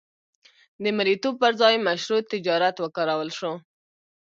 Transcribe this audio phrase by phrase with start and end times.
[0.83, 3.51] د مریتوب پر ځای مشروع تجارت وکارول شو.